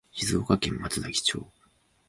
[0.15, 1.45] 静岡県松崎町